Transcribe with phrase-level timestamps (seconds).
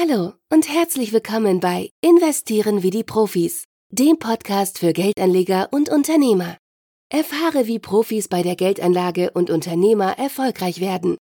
[0.00, 6.56] Hallo und herzlich willkommen bei Investieren wie die Profis, dem Podcast für Geldanleger und Unternehmer.
[7.10, 11.16] Erfahre, wie Profis bei der Geldanlage und Unternehmer erfolgreich werden.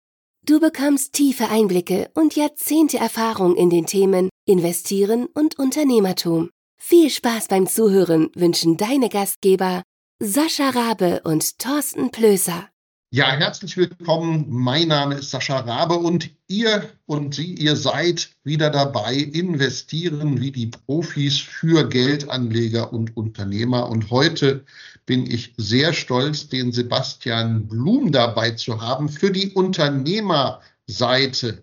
[0.43, 6.49] Du bekommst tiefe Einblicke und Jahrzehnte Erfahrung in den Themen Investieren und Unternehmertum.
[6.81, 9.83] Viel Spaß beim Zuhören wünschen deine Gastgeber
[10.19, 12.72] Sascha Rabe und Thorsten Plößer.
[13.15, 14.47] Ja, herzlich willkommen.
[14.49, 20.51] Mein Name ist Sascha Rabe und ihr und Sie, ihr seid wieder dabei, investieren wie
[20.51, 23.87] die Profis für Geldanleger und Unternehmer.
[23.87, 24.65] Und heute
[25.05, 31.61] bin ich sehr stolz, den Sebastian Blum dabei zu haben für die Unternehmerseite.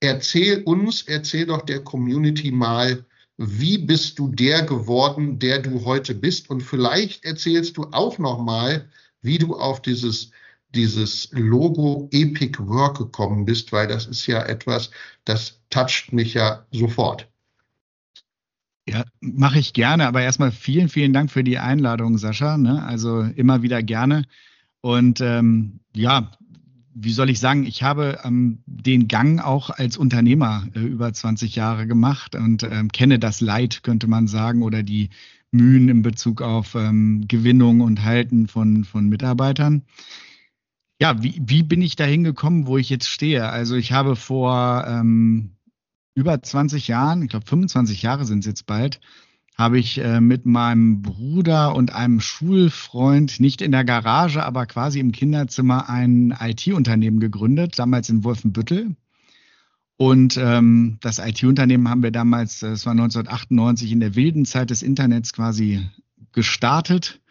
[0.00, 3.04] Erzähl uns, erzähl doch der Community mal,
[3.36, 6.48] wie bist du der geworden, der du heute bist?
[6.48, 8.88] Und vielleicht erzählst du auch noch mal,
[9.20, 10.30] wie du auf dieses
[10.76, 14.90] dieses Logo Epic Work gekommen bist, weil das ist ja etwas,
[15.24, 17.28] das toucht mich ja sofort.
[18.88, 22.56] Ja, mache ich gerne, aber erstmal vielen, vielen Dank für die Einladung, Sascha.
[22.56, 22.84] Ne?
[22.84, 24.22] Also immer wieder gerne.
[24.86, 26.30] Und ähm, ja,
[26.94, 31.56] wie soll ich sagen, ich habe ähm, den Gang auch als Unternehmer äh, über 20
[31.56, 35.08] Jahre gemacht und ähm, kenne das Leid, könnte man sagen, oder die
[35.50, 39.82] Mühen in Bezug auf ähm, Gewinnung und Halten von, von Mitarbeitern.
[41.00, 43.48] Ja, wie, wie bin ich dahin gekommen, wo ich jetzt stehe?
[43.48, 45.56] Also ich habe vor ähm,
[46.14, 49.00] über 20 Jahren, ich glaube 25 Jahre sind es jetzt bald,
[49.56, 55.00] habe ich äh, mit meinem Bruder und einem Schulfreund nicht in der Garage, aber quasi
[55.00, 58.96] im Kinderzimmer ein IT-Unternehmen gegründet, damals in Wolfenbüttel.
[59.96, 64.82] Und ähm, das IT-Unternehmen haben wir damals, das war 1998, in der wilden Zeit des
[64.82, 65.88] Internets quasi
[66.32, 67.22] gestartet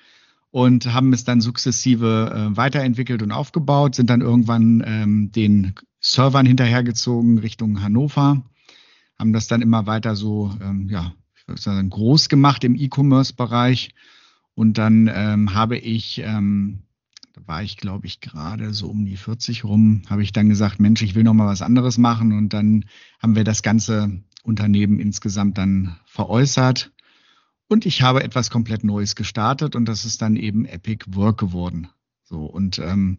[0.50, 6.48] und haben es dann sukzessive äh, weiterentwickelt und aufgebaut, sind dann irgendwann ähm, den Servern
[6.48, 8.44] hinterhergezogen Richtung Hannover,
[9.20, 11.14] haben das dann immer weiter so ähm, ja,
[11.48, 13.94] sozusagen groß gemacht im E-Commerce-Bereich.
[14.54, 16.84] Und dann ähm, habe ich, ähm,
[17.34, 20.80] da war ich, glaube ich, gerade so um die 40 rum, habe ich dann gesagt,
[20.80, 22.32] Mensch, ich will noch mal was anderes machen.
[22.32, 22.86] Und dann
[23.20, 26.92] haben wir das ganze Unternehmen insgesamt dann veräußert.
[27.68, 31.90] Und ich habe etwas komplett Neues gestartet und das ist dann eben Epic Work geworden.
[32.24, 33.18] So und ähm,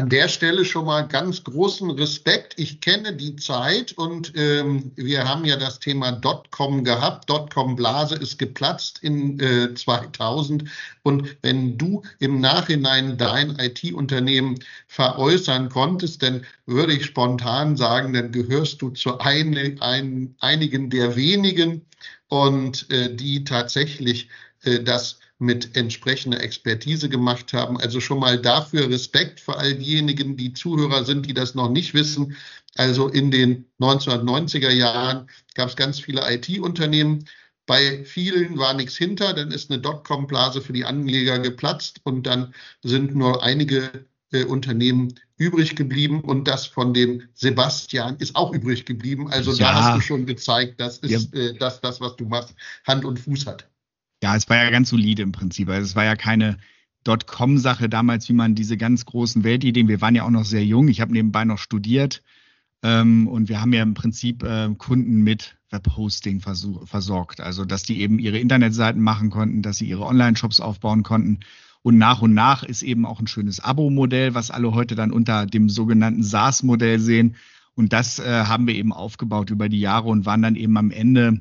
[0.00, 2.54] an der Stelle schon mal ganz großen Respekt.
[2.56, 7.28] Ich kenne die Zeit und ähm, wir haben ja das Thema Dotcom gehabt.
[7.28, 10.64] Dotcom-Blase ist geplatzt in äh, 2000.
[11.02, 18.32] Und wenn du im Nachhinein dein IT-Unternehmen veräußern konntest, dann würde ich spontan sagen, dann
[18.32, 21.84] gehörst du zu ein, ein, einigen der wenigen
[22.28, 24.30] und äh, die tatsächlich
[24.62, 27.80] äh, das mit entsprechender Expertise gemacht haben.
[27.80, 31.94] Also schon mal dafür Respekt für all diejenigen, die Zuhörer sind, die das noch nicht
[31.94, 32.36] wissen.
[32.76, 37.24] Also in den 1990er Jahren gab es ganz viele IT-Unternehmen.
[37.64, 42.54] Bei vielen war nichts hinter, dann ist eine Dotcom-Blase für die Anleger geplatzt und dann
[42.82, 48.84] sind nur einige äh, Unternehmen übrig geblieben und das von dem Sebastian ist auch übrig
[48.84, 49.30] geblieben.
[49.30, 49.72] Also ja.
[49.72, 51.40] da hast du schon gezeigt, das ist ja.
[51.40, 52.54] äh, das, das, was du machst,
[52.86, 53.70] Hand und Fuß hat.
[54.22, 55.68] Ja, es war ja ganz solide im Prinzip.
[55.68, 56.58] Also es war ja keine
[57.04, 60.88] Dotcom-Sache damals, wie man diese ganz großen Weltideen, wir waren ja auch noch sehr jung,
[60.88, 62.22] ich habe nebenbei noch studiert
[62.82, 67.40] ähm, und wir haben ja im Prinzip äh, Kunden mit Webhosting versorgt.
[67.40, 71.40] Also dass die eben ihre Internetseiten machen konnten, dass sie ihre Online-Shops aufbauen konnten.
[71.82, 75.46] Und nach und nach ist eben auch ein schönes Abo-Modell, was alle heute dann unter
[75.46, 77.36] dem sogenannten SaaS-Modell sehen.
[77.74, 80.90] Und das äh, haben wir eben aufgebaut über die Jahre und waren dann eben am
[80.90, 81.40] Ende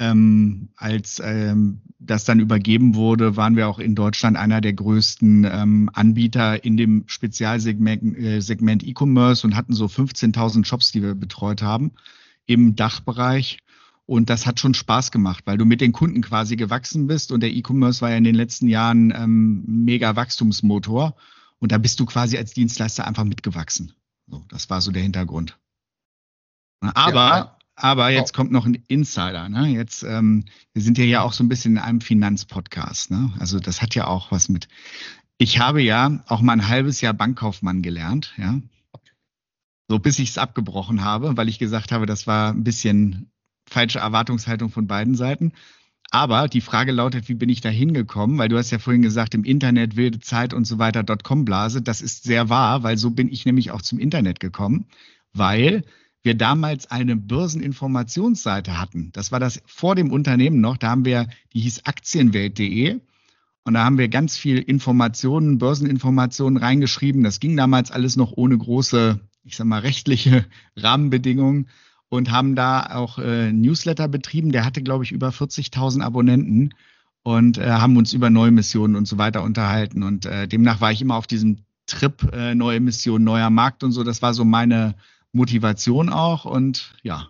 [0.00, 5.44] ähm, als ähm, das dann übergeben wurde, waren wir auch in Deutschland einer der größten
[5.44, 11.14] ähm, Anbieter in dem Spezialsegment äh, Segment E-Commerce und hatten so 15.000 Shops, die wir
[11.14, 11.92] betreut haben
[12.46, 13.58] im Dachbereich.
[14.06, 17.40] Und das hat schon Spaß gemacht, weil du mit den Kunden quasi gewachsen bist und
[17.40, 21.16] der E-Commerce war ja in den letzten Jahren ähm, mega Wachstumsmotor.
[21.58, 23.92] Und da bist du quasi als Dienstleister einfach mitgewachsen.
[24.28, 25.58] So, das war so der Hintergrund.
[26.80, 28.36] Aber ja, aber jetzt oh.
[28.36, 29.48] kommt noch ein Insider.
[29.48, 29.68] Ne?
[29.68, 33.10] Jetzt, ähm, wir sind ja ja auch so ein bisschen in einem Finanzpodcast.
[33.10, 33.32] Ne?
[33.38, 34.66] Also das hat ja auch was mit.
[35.38, 38.58] Ich habe ja auch mal ein halbes Jahr Bankkaufmann gelernt, ja.
[39.88, 43.30] So bis ich es abgebrochen habe, weil ich gesagt habe, das war ein bisschen
[43.68, 45.52] falsche Erwartungshaltung von beiden Seiten.
[46.10, 48.38] Aber die Frage lautet, wie bin ich da hingekommen?
[48.38, 51.82] Weil du hast ja vorhin gesagt, im Internet, wilde Zeit und so weiter, Dotcom-Blase.
[51.82, 54.86] Das ist sehr wahr, weil so bin ich nämlich auch zum Internet gekommen,
[55.32, 55.84] weil
[56.26, 59.10] wir damals eine Börseninformationsseite hatten.
[59.12, 60.76] Das war das vor dem Unternehmen noch.
[60.76, 63.00] Da haben wir, die hieß aktienwelt.de.
[63.64, 67.24] Und da haben wir ganz viel Informationen, Börseninformationen reingeschrieben.
[67.24, 70.44] Das ging damals alles noch ohne große, ich sag mal, rechtliche
[70.76, 71.68] Rahmenbedingungen
[72.08, 74.52] und haben da auch äh, Newsletter betrieben.
[74.52, 76.74] Der hatte, glaube ich, über 40.000 Abonnenten
[77.22, 80.02] und äh, haben uns über neue Missionen und so weiter unterhalten.
[80.02, 83.92] Und äh, demnach war ich immer auf diesem Trip äh, neue Mission, neuer Markt und
[83.92, 84.04] so.
[84.04, 84.94] Das war so meine
[85.36, 87.28] Motivation auch und ja.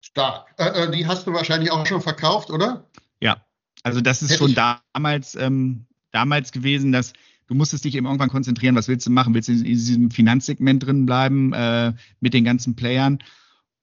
[0.00, 0.54] Stark.
[0.58, 2.86] Äh, äh, die hast du wahrscheinlich auch schon verkauft, oder?
[3.20, 3.44] Ja,
[3.82, 7.12] also das ist Hätte schon damals, ähm, damals gewesen, dass
[7.46, 9.34] du musstest dich eben irgendwann konzentrieren, was willst du machen?
[9.34, 13.18] Willst du in diesem Finanzsegment drin bleiben äh, mit den ganzen Playern?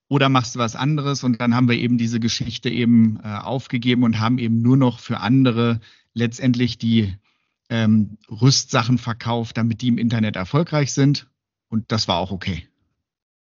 [0.09, 1.23] Oder machst du was anderes?
[1.23, 4.99] Und dann haben wir eben diese Geschichte eben äh, aufgegeben und haben eben nur noch
[4.99, 5.79] für andere
[6.13, 7.15] letztendlich die
[7.69, 11.27] ähm, Rüstsachen verkauft, damit die im Internet erfolgreich sind.
[11.73, 12.67] Und das war auch okay.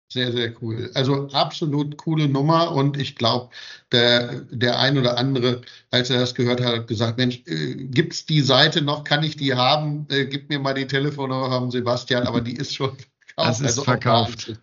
[0.08, 0.90] Sehr, sehr cool.
[0.94, 3.50] Also absolut coole Nummer und ich glaube,
[3.92, 8.14] der, der ein oder andere, als er das gehört hat, hat gesagt, Mensch, äh, gibt
[8.14, 10.08] es die Seite noch, kann ich die haben?
[10.10, 12.96] Äh, gib mir mal die Telefonnummer von Sebastian, aber die ist schon
[13.36, 13.50] verkauft.
[13.50, 14.54] Das ist also verkauft.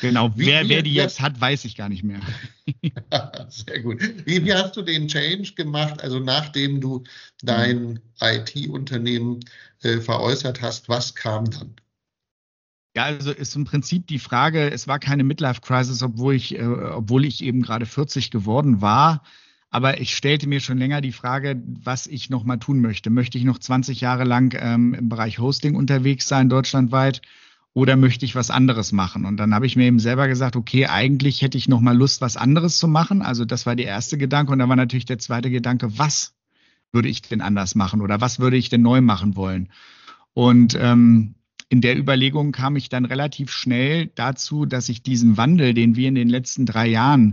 [0.00, 2.20] Genau, wie, wer, wer die jetzt hat, weiß ich gar nicht mehr.
[3.48, 4.00] sehr gut.
[4.24, 7.02] Wie, wie, hast du den Change gemacht, also nachdem du
[7.42, 8.00] dein mhm.
[8.20, 9.40] IT-Unternehmen
[9.82, 11.74] äh, veräußert hast, was kam dann?
[12.94, 17.24] Ja, also ist im Prinzip die Frage, es war keine Midlife-Crisis, obwohl ich, äh, obwohl
[17.24, 19.22] ich eben gerade 40 geworden war.
[19.70, 23.08] Aber ich stellte mir schon länger die Frage, was ich noch mal tun möchte.
[23.08, 27.22] Möchte ich noch 20 Jahre lang ähm, im Bereich Hosting unterwegs sein, deutschlandweit?
[27.72, 29.24] Oder möchte ich was anderes machen?
[29.24, 32.20] Und dann habe ich mir eben selber gesagt, okay, eigentlich hätte ich noch mal Lust,
[32.20, 33.22] was anderes zu machen.
[33.22, 34.52] Also das war der erste Gedanke.
[34.52, 36.34] Und dann war natürlich der zweite Gedanke, was
[36.92, 38.02] würde ich denn anders machen?
[38.02, 39.70] Oder was würde ich denn neu machen wollen?
[40.34, 41.36] Und ähm,
[41.72, 46.06] in der Überlegung kam ich dann relativ schnell dazu, dass ich diesen Wandel, den wir
[46.06, 47.32] in den letzten drei Jahren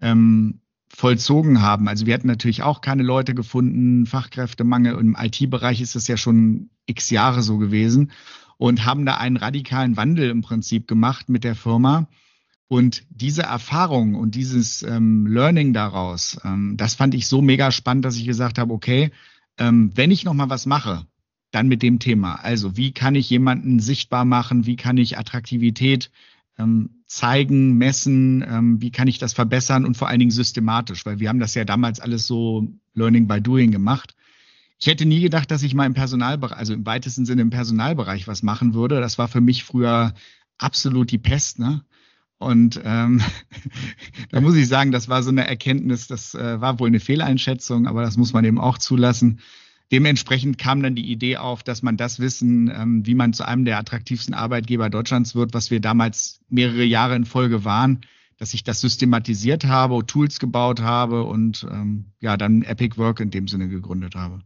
[0.00, 1.86] ähm, vollzogen haben.
[1.86, 4.98] Also wir hatten natürlich auch keine Leute gefunden, Fachkräftemangel.
[4.98, 8.10] Im IT-Bereich ist das ja schon x Jahre so gewesen
[8.56, 12.08] und haben da einen radikalen Wandel im Prinzip gemacht mit der Firma.
[12.66, 18.04] Und diese Erfahrung und dieses ähm, Learning daraus, ähm, das fand ich so mega spannend,
[18.04, 19.12] dass ich gesagt habe, okay,
[19.58, 21.06] ähm, wenn ich noch mal was mache,
[21.56, 22.34] dann mit dem Thema.
[22.34, 24.66] Also wie kann ich jemanden sichtbar machen?
[24.66, 26.10] Wie kann ich Attraktivität
[26.58, 28.44] ähm, zeigen, messen?
[28.46, 31.06] Ähm, wie kann ich das verbessern und vor allen Dingen systematisch?
[31.06, 34.14] Weil wir haben das ja damals alles so Learning by Doing gemacht.
[34.78, 38.28] Ich hätte nie gedacht, dass ich mal im Personalbereich, also im weitesten Sinne im Personalbereich
[38.28, 39.00] was machen würde.
[39.00, 40.12] Das war für mich früher
[40.58, 41.58] absolut die Pest.
[41.58, 41.82] Ne?
[42.36, 43.22] Und ähm,
[44.30, 47.86] da muss ich sagen, das war so eine Erkenntnis, das äh, war wohl eine Fehleinschätzung,
[47.86, 49.40] aber das muss man eben auch zulassen.
[49.92, 53.64] Dementsprechend kam dann die Idee auf, dass man das Wissen, ähm, wie man zu einem
[53.64, 58.00] der attraktivsten Arbeitgeber Deutschlands wird, was wir damals mehrere Jahre in Folge waren,
[58.36, 63.30] dass ich das systematisiert habe, Tools gebaut habe und ähm, ja, dann Epic Work in
[63.30, 64.40] dem Sinne gegründet habe.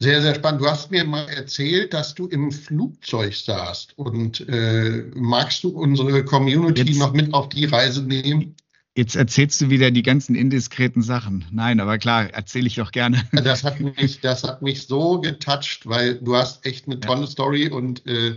[0.00, 0.60] Sehr, sehr spannend.
[0.60, 3.98] Du hast mir mal erzählt, dass du im Flugzeug saßt.
[3.98, 8.54] Und äh, magst du unsere Community Jetzt, noch mit auf die Reise nehmen?
[8.98, 11.44] Jetzt erzählst du wieder die ganzen indiskreten Sachen.
[11.52, 13.22] Nein, aber klar, erzähle ich doch gerne.
[13.30, 17.26] Das hat mich, das hat mich so getoucht, weil du hast echt eine tolle ja.
[17.28, 18.36] Story und äh,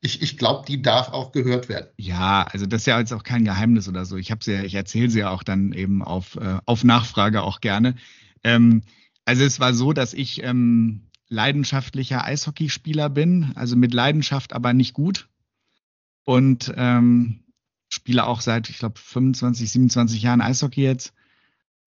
[0.00, 1.88] ich, ich glaube, die darf auch gehört werden.
[1.98, 4.16] Ja, also das ist ja jetzt auch kein Geheimnis oder so.
[4.16, 7.42] Ich habe sie ja, ich erzähle sie ja auch dann eben auf, äh, auf Nachfrage
[7.42, 7.94] auch gerne.
[8.42, 8.80] Ähm,
[9.26, 14.94] also es war so, dass ich ähm, leidenschaftlicher Eishockeyspieler bin, also mit Leidenschaft, aber nicht
[14.94, 15.28] gut.
[16.24, 17.40] Und ähm,
[17.90, 21.12] spiele auch seit, ich glaube, 25, 27 Jahren Eishockey jetzt.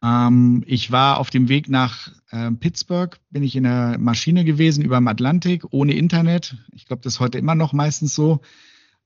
[0.04, 4.84] Ähm, ich war auf dem Weg nach äh, Pittsburgh, bin ich in der Maschine gewesen
[4.84, 6.58] über dem Atlantik, ohne Internet.
[6.74, 8.42] Ich glaube, das ist heute immer noch meistens so.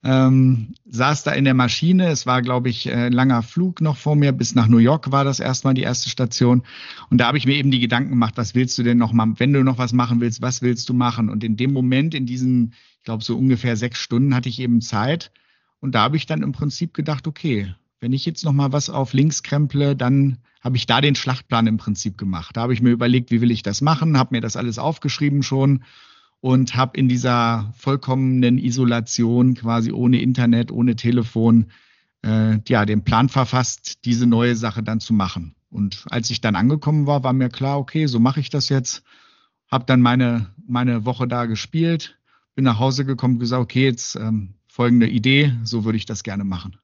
[0.04, 2.08] Ähm, saß da in der Maschine.
[2.10, 4.32] Es war, glaube ich, ein äh, langer Flug noch vor mir.
[4.32, 6.64] Bis nach New York war das erstmal die erste Station.
[7.10, 9.34] Und da habe ich mir eben die Gedanken gemacht, was willst du denn noch mal,
[9.38, 11.30] wenn du noch was machen willst, was willst du machen?
[11.30, 14.82] Und in dem Moment, in diesen, ich glaube, so ungefähr sechs Stunden hatte ich eben
[14.82, 15.32] Zeit,
[15.80, 18.90] und da habe ich dann im Prinzip gedacht, okay, wenn ich jetzt noch mal was
[18.90, 22.58] auf links kremple, dann habe ich da den Schlachtplan im Prinzip gemacht.
[22.58, 25.44] Da habe ich mir überlegt, wie will ich das machen, habe mir das alles aufgeschrieben
[25.44, 25.84] schon
[26.40, 31.68] und habe in dieser vollkommenen Isolation, quasi ohne Internet, ohne Telefon,
[32.24, 35.56] äh, ja, den Plan verfasst, diese neue Sache dann zu machen.
[35.70, 39.04] Und als ich dann angekommen war, war mir klar, okay, so mache ich das jetzt.
[39.70, 42.18] Habe dann meine, meine Woche da gespielt,
[42.56, 46.44] bin nach Hause gekommen gesagt, okay, jetzt ähm, folgende Idee, so würde ich das gerne
[46.44, 46.78] machen.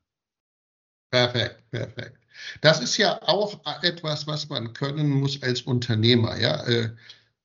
[1.11, 2.17] Perfekt, perfekt.
[2.61, 6.39] Das ist ja auch etwas, was man können muss als Unternehmer.
[6.39, 6.65] Ja?
[6.65, 6.89] Äh,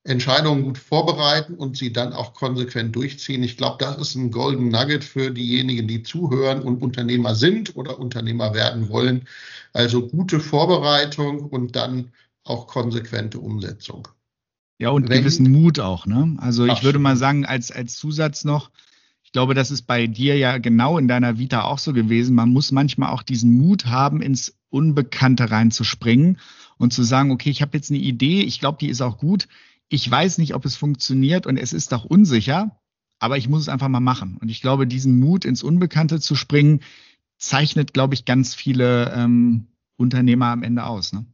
[0.04, 3.42] Entscheidungen gut vorbereiten und sie dann auch konsequent durchziehen.
[3.42, 7.98] Ich glaube, das ist ein Golden Nugget für diejenigen, die zuhören und Unternehmer sind oder
[7.98, 9.28] Unternehmer werden wollen.
[9.74, 12.10] Also gute Vorbereitung und dann
[12.44, 14.08] auch konsequente Umsetzung.
[14.78, 16.06] Ja, und Wenn, gewissen Mut auch.
[16.06, 16.38] Ne?
[16.40, 18.70] Also ich würde mal sagen, als, als Zusatz noch,
[19.38, 22.34] glaube, das ist bei dir ja genau in deiner Vita auch so gewesen.
[22.34, 26.38] Man muss manchmal auch diesen Mut haben, ins Unbekannte reinzuspringen
[26.76, 29.48] und zu sagen, okay, ich habe jetzt eine Idee, ich glaube, die ist auch gut
[29.88, 32.78] ich weiß nicht, ob es funktioniert und es ist auch unsicher,
[33.18, 34.36] aber ich muss es einfach mal machen.
[34.40, 36.80] Und ich glaube, diesen Mut ins Unbekannte zu springen,
[37.38, 41.12] zeichnet, glaube ich, ganz viele ähm, Unternehmer am Ende aus.
[41.12, 41.24] Ne?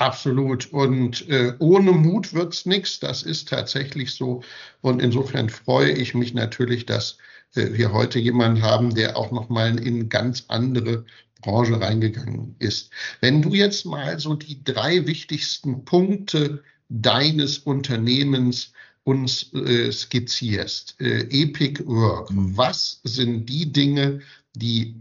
[0.00, 0.72] Absolut.
[0.72, 3.00] Und äh, ohne Mut wird's nichts.
[3.00, 4.42] Das ist tatsächlich so.
[4.80, 7.18] Und insofern freue ich mich natürlich, dass
[7.54, 11.04] äh, wir heute jemanden haben, der auch nochmal in ganz andere
[11.42, 12.90] Branche reingegangen ist.
[13.20, 18.72] Wenn du jetzt mal so die drei wichtigsten Punkte deines Unternehmens
[19.04, 20.98] uns äh, skizzierst.
[20.98, 22.30] Äh, Epic Work.
[22.32, 24.20] Was sind die Dinge,
[24.54, 24.94] die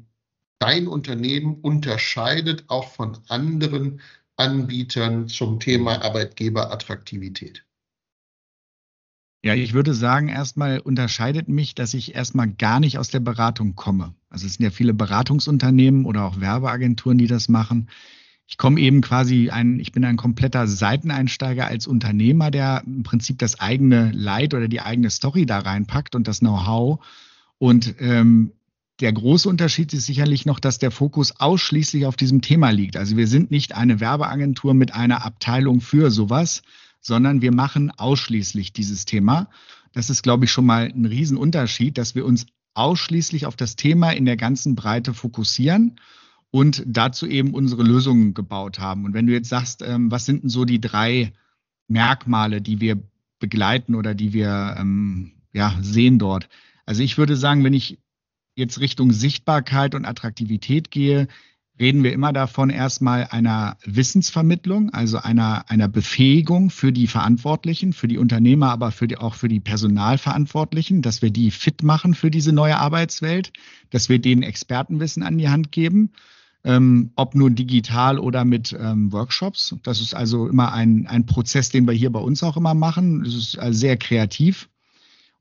[0.59, 4.01] dein Unternehmen unterscheidet auch von anderen
[4.39, 7.65] Anbietern zum Thema Arbeitgeberattraktivität?
[9.43, 13.75] Ja, ich würde sagen, erstmal unterscheidet mich, dass ich erstmal gar nicht aus der Beratung
[13.75, 14.13] komme.
[14.29, 17.89] Also es sind ja viele Beratungsunternehmen oder auch Werbeagenturen, die das machen
[18.49, 23.37] ich komme eben quasi ein, ich bin ein kompletter Seiteneinsteiger als Unternehmer, der im Prinzip
[23.37, 26.99] das eigene Leid oder die eigene Story da reinpackt und das Know-how.
[27.59, 28.51] Und ähm,
[28.99, 32.97] der große Unterschied ist sicherlich noch, dass der Fokus ausschließlich auf diesem Thema liegt.
[32.97, 36.63] Also wir sind nicht eine Werbeagentur mit einer Abteilung für sowas,
[36.99, 39.49] sondern wir machen ausschließlich dieses Thema.
[39.93, 44.11] Das ist, glaube ich, schon mal ein Riesenunterschied, dass wir uns ausschließlich auf das Thema
[44.11, 45.99] in der ganzen Breite fokussieren
[46.51, 49.05] und dazu eben unsere Lösungen gebaut haben.
[49.05, 51.31] Und wenn du jetzt sagst, ähm, was sind denn so die drei
[51.87, 53.01] Merkmale, die wir
[53.39, 56.49] begleiten oder die wir ähm, ja, sehen dort?
[56.85, 57.99] Also ich würde sagen, wenn ich
[58.59, 61.27] jetzt Richtung Sichtbarkeit und Attraktivität gehe,
[61.79, 68.07] reden wir immer davon erstmal einer Wissensvermittlung, also einer, einer Befähigung für die Verantwortlichen, für
[68.07, 72.29] die Unternehmer, aber für die, auch für die Personalverantwortlichen, dass wir die fit machen für
[72.29, 73.53] diese neue Arbeitswelt,
[73.89, 76.11] dass wir denen Expertenwissen an die Hand geben
[76.63, 79.75] ähm, ob nun digital oder mit ähm, Workshops.
[79.83, 83.23] Das ist also immer ein, ein Prozess, den wir hier bei uns auch immer machen.
[83.23, 84.69] Das ist also sehr kreativ.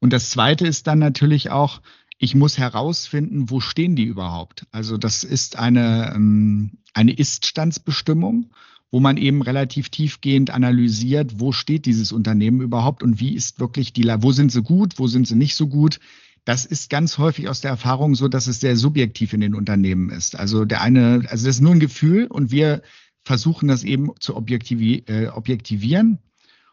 [0.00, 1.80] Und das Zweite ist dann natürlich auch,
[2.18, 4.66] ich muss herausfinden, wo stehen die überhaupt.
[4.72, 8.50] Also das ist eine, ähm, eine Ist-Standsbestimmung,
[8.90, 13.92] wo man eben relativ tiefgehend analysiert, wo steht dieses Unternehmen überhaupt und wie ist wirklich
[13.92, 16.00] die, wo sind sie gut, wo sind sie nicht so gut,
[16.44, 20.08] das ist ganz häufig aus der Erfahrung so, dass es sehr subjektiv in den Unternehmen
[20.08, 20.34] ist.
[20.34, 22.82] Also der eine, also das ist nur ein Gefühl und wir
[23.22, 26.18] versuchen das eben zu objektivi äh, objektivieren.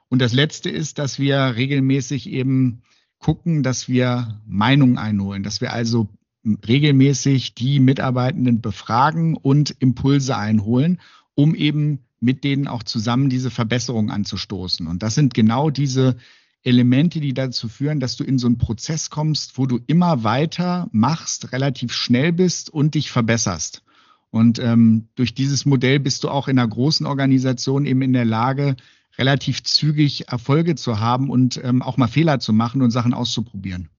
[0.08, 2.84] Und das letzte ist, dass wir regelmäßig eben
[3.25, 6.08] gucken, dass wir Meinungen einholen, dass wir also
[6.46, 11.01] regelmäßig die Mitarbeitenden befragen und Impulse einholen,
[11.34, 14.86] um eben mit denen auch zusammen diese Verbesserung anzustoßen.
[14.86, 16.17] Und das sind genau diese
[16.62, 20.88] Elemente, die dazu führen, dass du in so einen Prozess kommst, wo du immer weiter
[20.91, 23.82] machst, relativ schnell bist und dich verbesserst.
[24.29, 28.25] Und ähm, durch dieses Modell bist du auch in einer großen Organisation eben in der
[28.25, 28.75] Lage,
[29.17, 33.89] relativ zügig Erfolge zu haben und ähm, auch mal Fehler zu machen und Sachen auszuprobieren.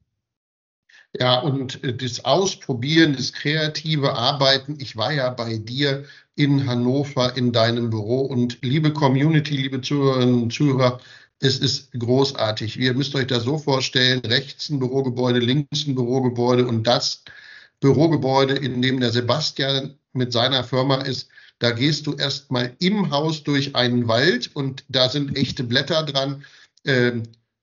[1.18, 4.76] Ja, und äh, das Ausprobieren, das kreative Arbeiten.
[4.80, 6.04] Ich war ja bei dir
[6.34, 11.00] in Hannover in deinem Büro und liebe Community, liebe Zuhörerinnen und Zuhörer,
[11.40, 12.78] es ist großartig.
[12.78, 17.24] Ihr müsst euch das so vorstellen, rechts ein Bürogebäude, links ein Bürogebäude und das
[17.80, 23.42] Bürogebäude, in dem der Sebastian mit seiner Firma ist, da gehst du erstmal im Haus
[23.42, 26.44] durch einen Wald und da sind echte Blätter dran
[26.84, 27.12] äh,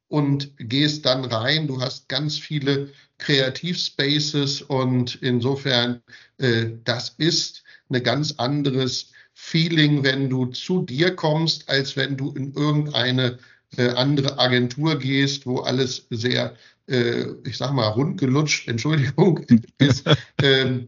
[0.08, 1.68] und gehst dann rein.
[1.68, 6.02] Du hast ganz viele Kreativspaces und insofern,
[6.38, 12.32] äh, das ist ein ganz anderes Feeling, wenn du zu dir kommst, als wenn du
[12.32, 13.40] in irgendeine
[13.78, 16.56] äh, andere Agentur gehst, wo alles sehr,
[16.88, 19.46] äh, ich sag mal, rundgelutscht, Entschuldigung,
[19.78, 20.04] ist.
[20.42, 20.88] Ähm,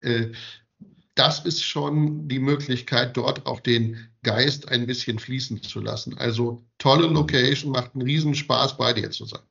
[0.00, 0.28] äh,
[1.14, 6.16] das ist schon die Möglichkeit, dort auch den Geist ein bisschen fließen zu lassen.
[6.18, 9.42] Also tolle Location, macht einen Riesenspaß, bei dir zu sein.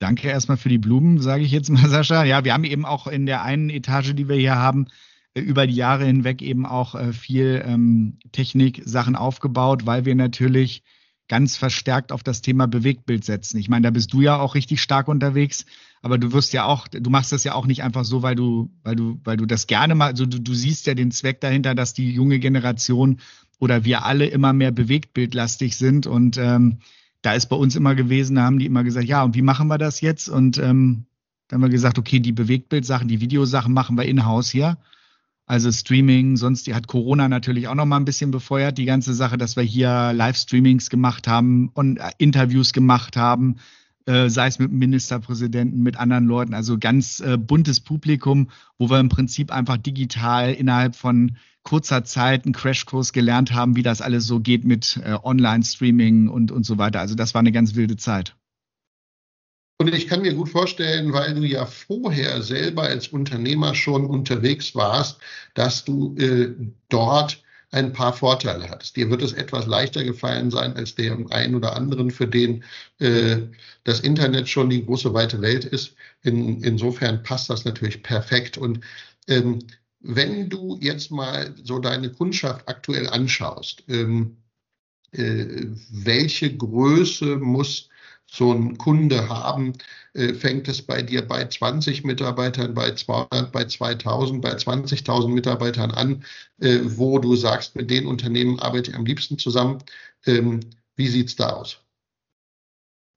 [0.00, 2.24] Danke erstmal für die Blumen, sage ich jetzt mal, Sascha.
[2.24, 4.86] Ja, wir haben eben auch in der einen Etage, die wir hier haben,
[5.34, 10.82] äh, über die Jahre hinweg eben auch äh, viel ähm, Technik-Sachen aufgebaut, weil wir natürlich
[11.28, 13.58] ganz verstärkt auf das Thema Bewegtbild setzen.
[13.58, 15.64] Ich meine, da bist du ja auch richtig stark unterwegs,
[16.02, 18.70] aber du wirst ja auch, du machst das ja auch nicht einfach so, weil du,
[18.82, 21.74] weil du, weil du das gerne mal, also du, du siehst ja den Zweck dahinter,
[21.74, 23.20] dass die junge Generation
[23.58, 26.78] oder wir alle immer mehr bewegtbildlastig sind und ähm,
[27.22, 29.68] da ist bei uns immer gewesen, da haben die immer gesagt, ja, und wie machen
[29.68, 30.28] wir das jetzt?
[30.28, 31.04] Und ähm,
[31.48, 34.78] dann haben wir gesagt, okay, die Bewegtbildsachen, die Videosachen machen wir in-house hier.
[35.44, 39.14] Also Streaming, sonst die hat Corona natürlich auch noch mal ein bisschen befeuert, die ganze
[39.14, 43.56] Sache, dass wir hier Livestreamings gemacht haben und äh, Interviews gemacht haben,
[44.10, 48.90] äh, sei es mit dem Ministerpräsidenten, mit anderen Leuten, also ganz äh, buntes Publikum, wo
[48.90, 54.00] wir im Prinzip einfach digital innerhalb von kurzer Zeit einen Crashkurs gelernt haben, wie das
[54.00, 57.00] alles so geht mit äh, Online-Streaming und, und so weiter.
[57.00, 58.34] Also das war eine ganz wilde Zeit.
[59.78, 64.74] Und ich kann mir gut vorstellen, weil du ja vorher selber als Unternehmer schon unterwegs
[64.74, 65.20] warst,
[65.54, 66.54] dass du äh,
[66.88, 68.96] dort ein paar Vorteile hattest.
[68.96, 72.64] Dir wird es etwas leichter gefallen sein als dem einen oder anderen, für den
[72.98, 73.38] äh,
[73.84, 75.94] das Internet schon die große weite Welt ist.
[76.22, 78.58] In, insofern passt das natürlich perfekt.
[78.58, 78.80] Und
[79.28, 79.60] ähm,
[80.00, 84.38] wenn du jetzt mal so deine Kundschaft aktuell anschaust, ähm,
[85.12, 87.89] äh, welche Größe muss
[88.30, 89.72] so ein Kunde haben,
[90.14, 95.90] äh, fängt es bei dir bei 20 Mitarbeitern, bei 200, bei 2000, bei 20.000 Mitarbeitern
[95.90, 96.24] an,
[96.60, 99.78] äh, wo du sagst, mit den Unternehmen arbeite ich am liebsten zusammen.
[100.26, 100.60] Ähm,
[100.94, 101.80] wie sieht's da aus?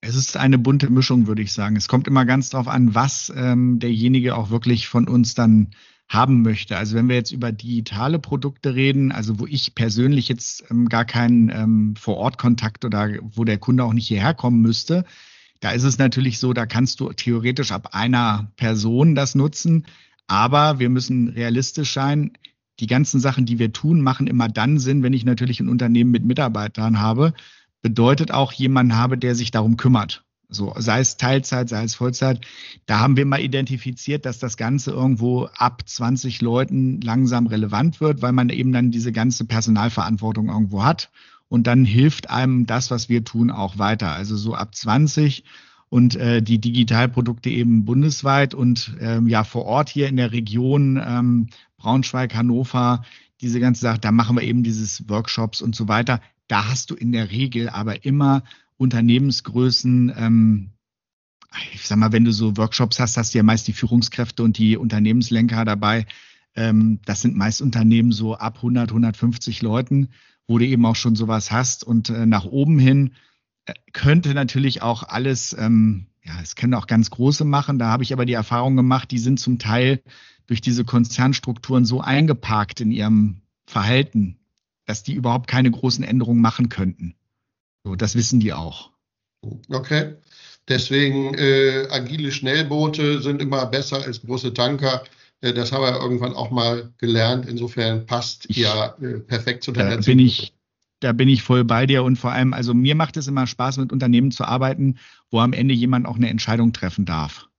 [0.01, 1.75] Es ist eine bunte Mischung, würde ich sagen.
[1.75, 5.69] Es kommt immer ganz darauf an, was ähm, derjenige auch wirklich von uns dann
[6.09, 6.77] haben möchte.
[6.77, 11.05] Also wenn wir jetzt über digitale Produkte reden, also wo ich persönlich jetzt ähm, gar
[11.05, 15.05] keinen ähm, Vor-Ort-Kontakt oder wo der Kunde auch nicht hierher kommen müsste,
[15.59, 19.85] da ist es natürlich so, da kannst du theoretisch ab einer Person das nutzen.
[20.27, 22.33] Aber wir müssen realistisch sein.
[22.79, 26.11] Die ganzen Sachen, die wir tun, machen immer dann Sinn, wenn ich natürlich ein Unternehmen
[26.11, 27.33] mit Mitarbeitern habe.
[27.81, 30.25] Bedeutet auch jemanden habe, der sich darum kümmert.
[30.55, 32.41] So, sei es Teilzeit, sei es Vollzeit.
[32.85, 38.21] Da haben wir mal identifiziert, dass das Ganze irgendwo ab 20 Leuten langsam relevant wird,
[38.21, 41.09] weil man eben dann diese ganze Personalverantwortung irgendwo hat.
[41.49, 44.11] Und dann hilft einem das, was wir tun, auch weiter.
[44.11, 45.43] Also so ab 20
[45.89, 50.99] und äh, die Digitalprodukte eben bundesweit und ähm, ja vor Ort hier in der Region
[51.05, 53.03] ähm, Braunschweig, Hannover,
[53.41, 56.21] diese ganze Sache, da machen wir eben dieses Workshops und so weiter.
[56.47, 58.43] Da hast du in der Regel aber immer
[58.77, 60.69] Unternehmensgrößen, ähm,
[61.73, 64.57] ich sag mal, wenn du so Workshops hast, hast du ja meist die Führungskräfte und
[64.57, 66.05] die Unternehmenslenker dabei.
[66.55, 70.09] Ähm, das sind meist Unternehmen so ab 100, 150 Leuten,
[70.47, 71.83] wo du eben auch schon sowas hast.
[71.83, 73.13] Und äh, nach oben hin
[73.65, 77.79] äh, könnte natürlich auch alles, ähm, ja, es können auch ganz große machen.
[77.79, 80.01] Da habe ich aber die Erfahrung gemacht, die sind zum Teil
[80.47, 84.37] durch diese Konzernstrukturen so eingeparkt in ihrem Verhalten,
[84.85, 87.15] dass die überhaupt keine großen Änderungen machen könnten.
[87.83, 88.91] So, das wissen die auch.
[89.69, 90.15] Okay.
[90.67, 95.03] Deswegen äh, agile Schnellboote sind immer besser als große Tanker.
[95.41, 97.45] Äh, das haben wir irgendwann auch mal gelernt.
[97.47, 100.53] Insofern passt ich, ja äh, perfekt zu der da bin ich
[101.01, 103.75] Da bin ich voll bei dir und vor allem, also mir macht es immer Spaß,
[103.77, 104.95] mit Unternehmen zu arbeiten,
[105.29, 107.49] wo am Ende jemand auch eine Entscheidung treffen darf.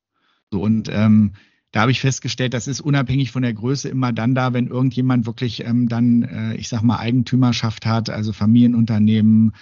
[0.51, 1.33] So und ähm,
[1.71, 5.27] da habe ich festgestellt, das ist unabhängig von der Größe immer dann da, wenn irgendjemand
[5.27, 9.53] wirklich ähm, dann, äh, ich sag mal, Eigentümerschaft hat, also Familienunternehmen,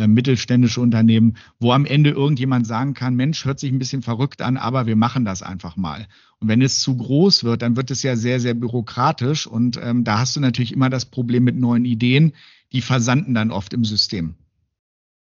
[0.00, 4.42] äh, mittelständische Unternehmen, wo am Ende irgendjemand sagen kann, Mensch, hört sich ein bisschen verrückt
[4.42, 6.08] an, aber wir machen das einfach mal.
[6.40, 10.04] Und wenn es zu groß wird, dann wird es ja sehr, sehr bürokratisch und ähm,
[10.04, 12.32] da hast du natürlich immer das Problem mit neuen Ideen,
[12.72, 14.34] die versanden dann oft im System.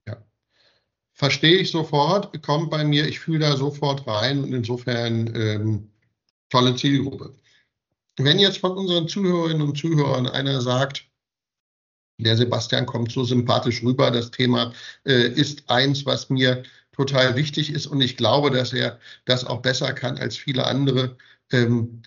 [0.08, 0.18] Ja.
[1.13, 5.89] Verstehe ich sofort, kommt bei mir, ich fühle da sofort rein und insofern ähm,
[6.50, 7.36] tolle Zielgruppe.
[8.18, 11.09] Wenn jetzt von unseren Zuhörerinnen und Zuhörern einer sagt,
[12.19, 14.12] der Sebastian kommt so sympathisch rüber.
[14.12, 14.73] Das Thema
[15.05, 19.62] äh, ist eins, was mir total wichtig ist und ich glaube, dass er das auch
[19.62, 21.15] besser kann als viele andere.
[21.51, 22.01] Ähm,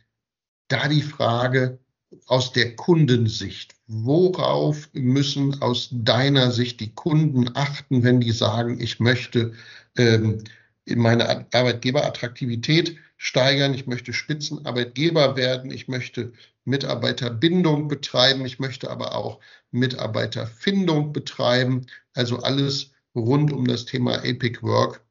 [0.69, 1.79] da die Frage
[2.27, 3.75] aus der Kundensicht.
[3.87, 9.53] Worauf müssen aus deiner Sicht die Kunden achten, wenn die sagen, ich möchte
[9.97, 10.45] ähm,
[10.87, 16.33] meine Arbeitgeberattraktivität steigern, ich möchte Spitzenarbeitgeber werden, ich möchte
[16.65, 19.41] Mitarbeiterbindung betreiben, ich möchte aber auch
[19.71, 25.05] Mitarbeiterfindung betreiben, also alles rund um das Thema APIC Work.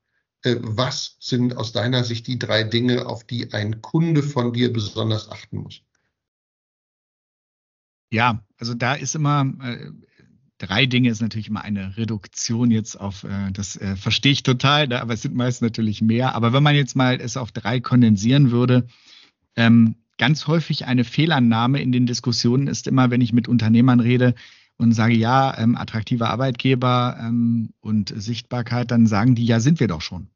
[0.43, 4.73] Äh, was sind aus deiner Sicht die drei Dinge, auf die ein Kunde von dir
[4.73, 5.81] besonders achten muss?
[8.11, 9.91] Ja, also da ist immer, äh,
[10.61, 14.87] drei Dinge ist natürlich immer eine Reduktion jetzt auf, äh, das äh, verstehe ich total,
[14.87, 16.35] da, aber es sind meist natürlich mehr.
[16.35, 18.87] Aber wenn man jetzt mal es auf drei kondensieren würde,
[19.55, 24.35] ähm, ganz häufig eine Fehlannahme in den Diskussionen ist immer, wenn ich mit Unternehmern rede
[24.77, 29.87] und sage, ja, ähm, attraktiver Arbeitgeber ähm, und Sichtbarkeit, dann sagen die, ja, sind wir
[29.87, 30.27] doch schon.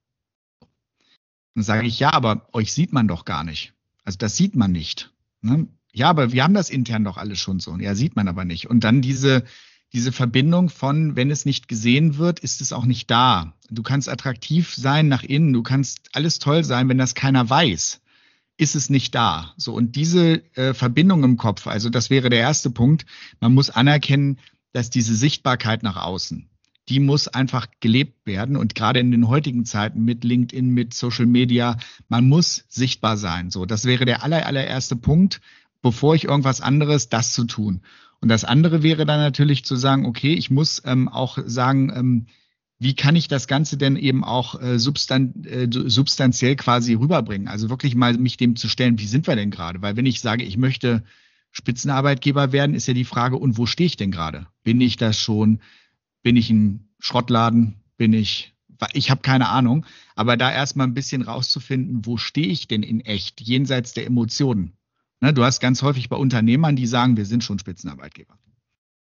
[1.54, 3.74] Dann sage ich, ja, aber euch sieht man doch gar nicht.
[4.04, 5.12] Also das sieht man nicht.
[5.42, 5.68] Ne?
[5.94, 7.78] Ja, aber wir haben das intern doch alles schon so.
[7.78, 8.70] Ja, sieht man aber nicht.
[8.70, 9.44] Und dann diese,
[9.93, 13.54] diese Verbindung von, wenn es nicht gesehen wird, ist es auch nicht da.
[13.69, 18.02] Du kannst attraktiv sein nach innen, du kannst alles toll sein, wenn das keiner weiß
[18.58, 19.54] ist es nicht da.
[19.58, 23.06] So und diese äh, Verbindung im Kopf, also das wäre der erste Punkt.
[23.39, 24.39] Man muss anerkennen,
[24.71, 26.50] dass diese Sichtbarkeit nach außen,
[26.89, 31.26] die muss einfach gelebt werden und gerade in den heutigen Zeiten mit LinkedIn, mit Social
[31.26, 33.50] Media, man muss sichtbar sein.
[33.50, 35.41] So, das wäre der aller, allererste Punkt,
[35.82, 37.82] bevor ich irgendwas anderes, das zu tun.
[38.21, 42.25] Und das andere wäre dann natürlich zu sagen, okay, ich muss ähm, auch sagen, ähm,
[42.80, 47.47] wie kann ich das Ganze denn eben auch äh, substan äh, substanziell quasi rüberbringen?
[47.47, 49.82] Also wirklich mal mich dem zu stellen, wie sind wir denn gerade?
[49.82, 51.04] Weil wenn ich sage, ich möchte
[51.51, 54.47] Spitzenarbeitgeber werden, ist ja die Frage, und wo stehe ich denn gerade?
[54.63, 55.62] Bin ich das schon?
[56.21, 57.75] Bin ich ein Schrottladen?
[57.95, 58.54] Bin ich,
[58.91, 62.99] ich habe keine Ahnung, aber da erstmal ein bisschen rauszufinden, wo stehe ich denn in
[62.99, 64.73] echt, jenseits der Emotionen?
[65.21, 68.38] Ne, du hast ganz häufig bei Unternehmern, die sagen, wir sind schon Spitzenarbeitgeber.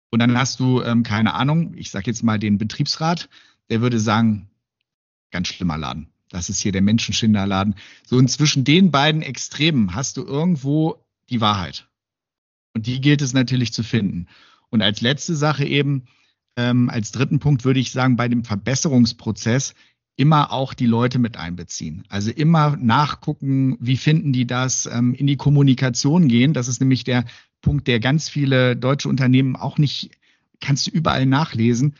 [0.09, 3.29] Und dann hast du, ähm, keine Ahnung, ich sage jetzt mal den Betriebsrat,
[3.69, 4.49] der würde sagen,
[5.31, 6.07] ganz schlimmer Laden.
[6.29, 7.75] Das ist hier der Menschenschinderladen.
[8.05, 11.87] So und zwischen den beiden Extremen hast du irgendwo die Wahrheit.
[12.73, 14.27] Und die gilt es natürlich zu finden.
[14.69, 16.05] Und als letzte Sache eben,
[16.55, 19.73] ähm, als dritten Punkt würde ich sagen, bei dem Verbesserungsprozess
[20.17, 22.03] immer auch die Leute mit einbeziehen.
[22.09, 26.53] Also immer nachgucken, wie finden die das, ähm, in die Kommunikation gehen.
[26.53, 27.23] Das ist nämlich der
[27.61, 30.11] Punkt, der ganz viele deutsche Unternehmen auch nicht,
[30.59, 31.95] kannst du überall nachlesen,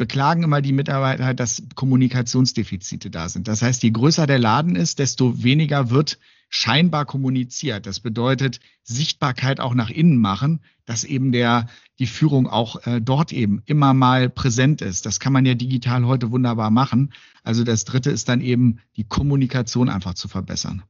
[0.00, 3.48] beklagen immer die Mitarbeiter, dass Kommunikationsdefizite da sind.
[3.48, 6.18] Das heißt, je größer der Laden ist, desto weniger wird
[6.50, 7.86] scheinbar kommuniziert.
[7.86, 13.32] Das bedeutet Sichtbarkeit auch nach innen machen, dass eben der, die Führung auch äh, dort
[13.32, 15.06] eben immer mal präsent ist.
[15.06, 17.14] Das kann man ja digital heute wunderbar machen.
[17.44, 20.82] Also das dritte ist dann eben die Kommunikation einfach zu verbessern.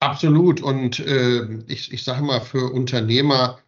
[0.00, 0.62] Absolut.
[0.62, 3.58] Und äh, ich, ich sage mal, für Unternehmer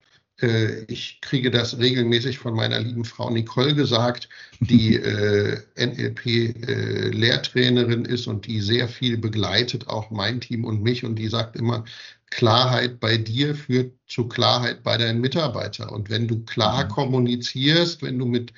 [0.88, 4.28] ich kriege das regelmäßig von meiner lieben Frau Nicole gesagt,
[4.60, 11.04] die äh, NLP-Lehrtrainerin äh, ist und die sehr viel begleitet, auch mein Team und mich.
[11.04, 11.84] Und die sagt immer,
[12.30, 15.90] Klarheit bei dir führt zu Klarheit bei deinen Mitarbeitern.
[15.90, 16.88] Und wenn du klar mhm.
[16.88, 18.52] kommunizierst, wenn du mit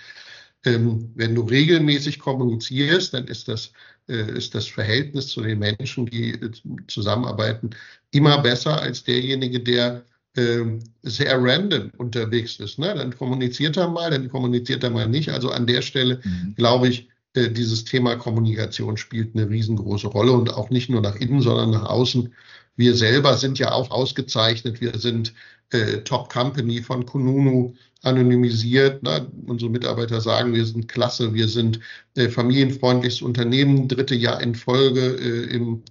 [0.65, 3.73] ähm, wenn du regelmäßig kommunizierst, dann ist das,
[4.09, 6.51] äh, ist das Verhältnis zu den Menschen, die äh,
[6.87, 7.71] zusammenarbeiten,
[8.13, 12.79] immer besser als derjenige, der sehr random unterwegs ist.
[12.79, 12.95] Ne?
[12.95, 15.29] Dann kommuniziert er mal, dann kommuniziert er mal nicht.
[15.29, 16.55] Also an der Stelle mhm.
[16.57, 21.17] glaube ich, äh, dieses Thema Kommunikation spielt eine riesengroße Rolle und auch nicht nur nach
[21.17, 22.33] innen, sondern nach außen.
[22.77, 24.81] Wir selber sind ja auch ausgezeichnet.
[24.81, 25.35] Wir sind
[25.71, 29.03] äh, Top Company von Kununu anonymisiert.
[29.03, 29.27] Ne?
[29.47, 31.81] Unsere Mitarbeiter sagen, wir sind klasse, wir sind
[32.17, 35.83] äh, familienfreundliches Unternehmen, dritte Jahr in Folge äh, im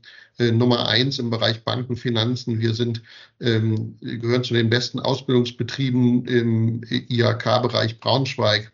[0.41, 2.59] äh, Nummer eins im Bereich Banken, Finanzen.
[2.59, 3.03] Wir sind,
[3.39, 8.71] ähm, gehören zu den besten Ausbildungsbetrieben im IHK-Bereich Braunschweig.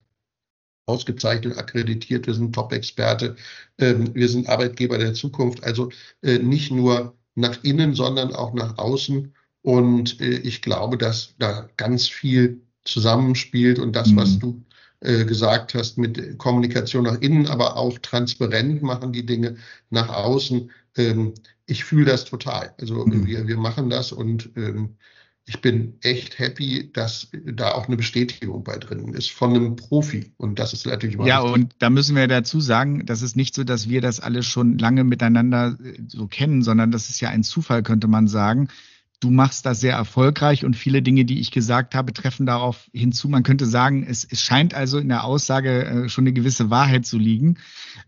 [0.90, 3.36] Ausgezeichnet, akkreditiert, wir sind Top-Experte,
[3.78, 5.62] ähm, wir sind Arbeitgeber der Zukunft.
[5.66, 5.90] Also
[6.22, 9.34] äh, nicht nur nach innen, sondern auch nach außen.
[9.64, 14.16] Und äh, ich glaube, dass da ganz viel zusammenspielt und das, mhm.
[14.16, 14.64] was du
[15.00, 19.58] gesagt hast, mit Kommunikation nach innen, aber auch transparent machen die Dinge
[19.92, 21.34] nach außen ähm,
[21.66, 22.74] ich fühle das total.
[22.80, 23.26] Also mhm.
[23.26, 24.96] wir, wir machen das und ähm,
[25.50, 30.34] ich bin echt happy, dass da auch eine Bestätigung bei drin ist von einem Profi.
[30.36, 33.56] Und das ist natürlich immer Ja, und da müssen wir dazu sagen, das ist nicht
[33.56, 37.30] so, dass wir das alle schon lange miteinander äh, so kennen, sondern das ist ja
[37.30, 38.68] ein Zufall, könnte man sagen
[39.20, 43.30] du machst das sehr erfolgreich und viele Dinge, die ich gesagt habe, treffen darauf hinzu.
[43.30, 47.06] Man könnte sagen, es, es scheint also in der Aussage äh, schon eine gewisse Wahrheit
[47.06, 47.58] zu liegen.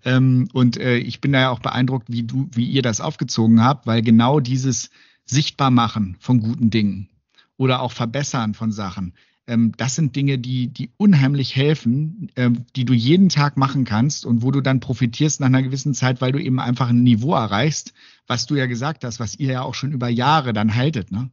[0.06, 3.63] Ähm, und äh, ich bin da ja auch beeindruckt, wie du, wie ihr das aufgezogen
[3.63, 4.91] habt, weil genau dieses
[5.26, 7.10] Sichtbarmachen von guten Dingen
[7.58, 9.13] oder auch Verbessern von Sachen,
[9.49, 14.25] ähm, das sind Dinge, die, die unheimlich helfen, ähm, die du jeden Tag machen kannst
[14.25, 17.33] und wo du dann profitierst nach einer gewissen Zeit, weil du eben einfach ein Niveau
[17.33, 17.93] erreichst,
[18.27, 21.31] was du ja gesagt hast, was ihr ja auch schon über Jahre dann haltet, ne?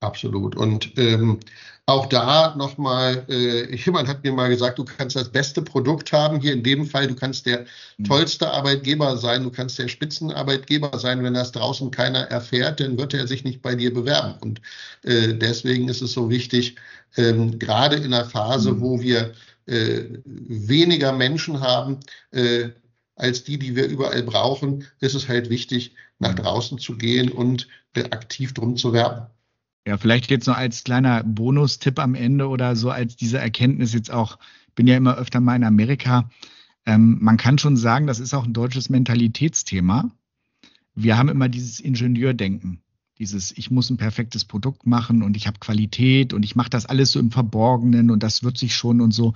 [0.00, 0.56] Absolut.
[0.56, 1.40] Und ähm,
[1.86, 6.40] auch da nochmal, äh, jemand hat mir mal gesagt, du kannst das beste Produkt haben.
[6.40, 7.64] Hier in dem Fall, du kannst der
[7.96, 8.04] mhm.
[8.04, 11.22] tollste Arbeitgeber sein, du kannst der Spitzenarbeitgeber sein.
[11.22, 14.34] Wenn das draußen keiner erfährt, dann wird er sich nicht bei dir bewerben.
[14.40, 14.60] Und
[15.02, 16.76] äh, deswegen ist es so wichtig,
[17.16, 18.80] ähm, gerade in einer Phase, mhm.
[18.80, 19.32] wo wir
[19.66, 22.00] äh, weniger Menschen haben,
[22.32, 22.70] äh,
[23.14, 27.68] als die, die wir überall brauchen, ist es halt wichtig, nach draußen zu gehen und
[27.94, 29.26] äh, aktiv drum zu werben.
[29.86, 34.10] Ja, vielleicht jetzt noch als kleiner Bonustipp am Ende oder so als diese Erkenntnis jetzt
[34.10, 34.36] auch,
[34.74, 36.28] bin ja immer öfter mal in Amerika.
[36.84, 40.10] Ähm, man kann schon sagen, das ist auch ein deutsches Mentalitätsthema.
[40.96, 42.82] Wir haben immer dieses Ingenieurdenken.
[43.18, 46.86] Dieses, ich muss ein perfektes Produkt machen und ich habe Qualität und ich mache das
[46.86, 49.34] alles so im Verborgenen und das wird sich schon und so.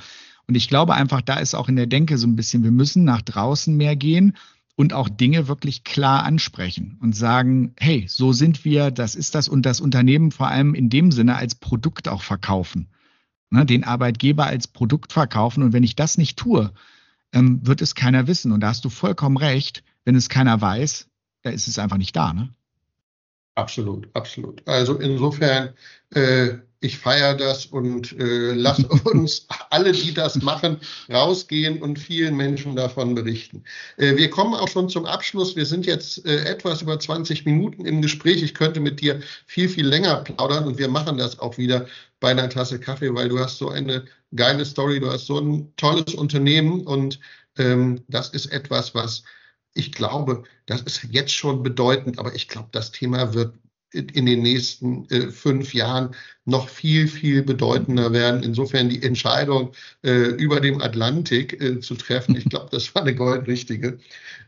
[0.48, 3.04] Und ich glaube einfach, da ist auch in der Denke so ein bisschen, wir müssen
[3.04, 4.36] nach draußen mehr gehen
[4.76, 9.48] und auch Dinge wirklich klar ansprechen und sagen, hey, so sind wir, das ist das
[9.48, 12.88] und das Unternehmen vor allem in dem Sinne als Produkt auch verkaufen.
[13.50, 15.64] Ne, den Arbeitgeber als Produkt verkaufen.
[15.64, 16.72] Und wenn ich das nicht tue,
[17.32, 18.52] ähm, wird es keiner wissen.
[18.52, 21.08] Und da hast du vollkommen recht, wenn es keiner weiß,
[21.42, 22.32] da ist es einfach nicht da.
[22.32, 22.50] Ne?
[23.60, 24.66] Absolut, absolut.
[24.66, 25.74] Also insofern
[26.14, 30.78] äh, ich feiere das und äh, lass uns alle, die das machen,
[31.12, 33.64] rausgehen und vielen Menschen davon berichten.
[33.98, 35.56] Äh, wir kommen auch schon zum Abschluss.
[35.56, 38.42] Wir sind jetzt äh, etwas über 20 Minuten im Gespräch.
[38.42, 41.86] Ich könnte mit dir viel, viel länger plaudern und wir machen das auch wieder
[42.18, 45.70] bei einer Tasse Kaffee, weil du hast so eine geile Story, du hast so ein
[45.76, 47.20] tolles Unternehmen und
[47.58, 49.22] ähm, das ist etwas, was
[49.74, 53.54] ich glaube, das ist jetzt schon bedeutend, aber ich glaube, das Thema wird
[53.92, 58.42] in den nächsten äh, fünf Jahren noch viel, viel bedeutender werden.
[58.42, 63.14] Insofern die Entscheidung äh, über dem Atlantik äh, zu treffen, ich glaube, das war eine
[63.14, 63.98] goldrichtige.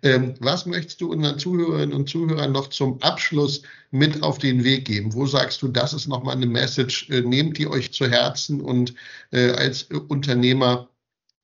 [0.02, 4.85] Ähm, was möchtest du unseren Zuhörerinnen und Zuhörern noch zum Abschluss mit auf den Weg
[4.85, 5.12] geben?
[5.12, 8.94] Wo sagst du, das ist nochmal eine Message, äh, nehmt die euch zu Herzen und
[9.32, 10.88] äh, als Unternehmer,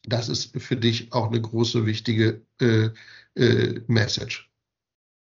[0.04, 2.90] das ist für dich auch eine große, wichtige äh,
[3.86, 4.48] Message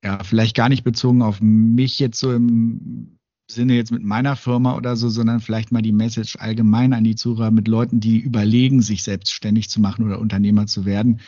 [0.04, 4.76] ja, vielleicht gar nicht bezogen auf mich jetzt so im Sinne jetzt mit meiner Firma
[4.76, 8.82] oder so, sondern vielleicht mal die Message allgemein an die Zuhörer mit Leuten, die überlegen,
[8.82, 11.20] sich selbstständig zu machen oder Unternehmer zu werden.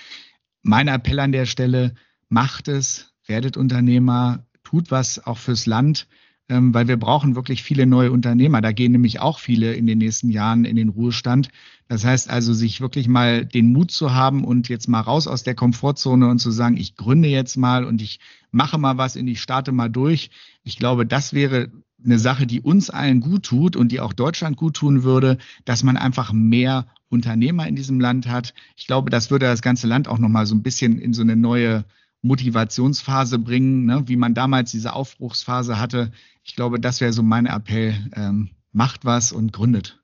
[0.62, 1.94] Mein Appell an der Stelle,
[2.28, 6.08] macht es, werdet Unternehmer, tut was auch fürs Land,
[6.48, 8.61] ähm, weil wir brauchen wirklich viele neue Unternehmer.
[8.61, 11.48] Da gehen nämlich auch viele in den nächsten Jahren in den Ruhestand.
[11.88, 15.42] Das heißt also, sich wirklich mal den Mut zu haben und jetzt mal raus aus
[15.42, 19.26] der Komfortzone und zu sagen, ich gründe jetzt mal und ich mache mal was und
[19.28, 20.30] ich starte mal durch.
[20.62, 21.70] Ich glaube, das wäre
[22.04, 25.83] eine Sache, die uns allen gut tut und die auch Deutschland gut tun würde, dass
[25.83, 28.52] man einfach mehr Unternehmer in diesem Land hat.
[28.76, 31.37] Ich glaube, das würde das ganze Land auch nochmal so ein bisschen in so eine
[31.37, 31.85] neue
[32.24, 34.02] Motivationsphase bringen, ne?
[34.06, 36.10] wie man damals diese Aufbruchsphase hatte.
[36.42, 38.10] Ich glaube, das wäre so mein Appell.
[38.16, 40.00] Ähm, macht was und gründet.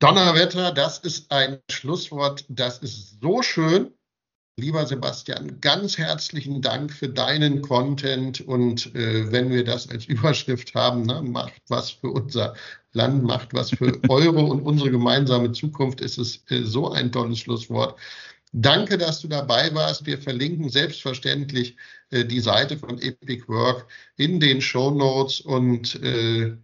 [0.00, 3.92] Donnerwetter, das ist ein Schlusswort, das ist so schön.
[4.56, 10.74] Lieber Sebastian, ganz herzlichen Dank für deinen Content und äh, wenn wir das als Überschrift
[10.76, 12.54] haben, ne, macht was für unser
[12.92, 17.40] Land, macht was für eure und unsere gemeinsame Zukunft, ist es äh, so ein tolles
[17.40, 17.98] Schlusswort.
[18.56, 20.06] Danke, dass du dabei warst.
[20.06, 21.76] Wir verlinken selbstverständlich
[22.10, 23.86] äh, die Seite von Epic Work
[24.16, 26.56] in den Show Notes und äh,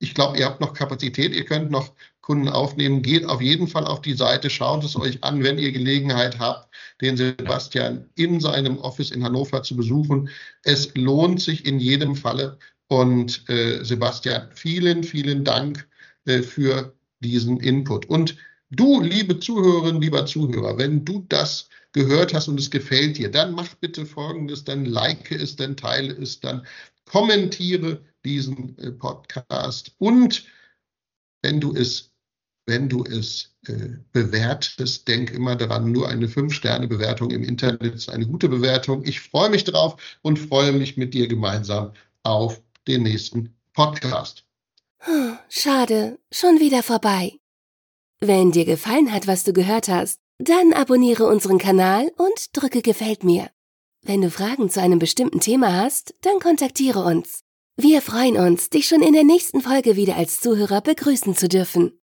[0.00, 3.00] ich glaube, ihr habt noch Kapazität, ihr könnt noch Kunden aufnehmen.
[3.00, 6.74] Geht auf jeden Fall auf die Seite, schaut es euch an, wenn ihr Gelegenheit habt,
[7.00, 10.28] den Sebastian in seinem Office in Hannover zu besuchen.
[10.62, 12.58] Es lohnt sich in jedem Falle.
[12.88, 15.88] Und äh, Sebastian, vielen, vielen Dank
[16.26, 18.04] äh, für diesen Input.
[18.06, 18.36] Und
[18.72, 23.52] Du, liebe Zuhörerin, lieber Zuhörer, wenn du das gehört hast und es gefällt dir, dann
[23.52, 26.64] mach bitte Folgendes, dann like es, dann teile es, dann
[27.04, 30.44] kommentiere diesen äh, Podcast und
[31.42, 32.12] wenn du es,
[32.66, 38.26] wenn du es äh, bewertest, denk immer daran, nur eine 5-Sterne-Bewertung im Internet ist eine
[38.26, 39.04] gute Bewertung.
[39.04, 44.44] Ich freue mich drauf und freue mich mit dir gemeinsam auf den nächsten Podcast.
[45.48, 47.40] Schade, schon wieder vorbei.
[48.22, 53.24] Wenn dir gefallen hat, was du gehört hast, dann abonniere unseren Kanal und drücke Gefällt
[53.24, 53.50] mir.
[54.02, 57.42] Wenn du Fragen zu einem bestimmten Thema hast, dann kontaktiere uns.
[57.76, 61.99] Wir freuen uns, dich schon in der nächsten Folge wieder als Zuhörer begrüßen zu dürfen.